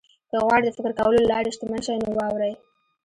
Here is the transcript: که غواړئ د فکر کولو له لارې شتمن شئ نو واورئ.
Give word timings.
که 0.29 0.37
غواړئ 0.43 0.61
د 0.63 0.69
فکر 0.75 0.91
کولو 0.97 1.17
له 1.21 1.27
لارې 1.31 1.49
شتمن 1.55 1.81
شئ 1.85 1.95
نو 2.03 2.09
واورئ. 2.17 2.53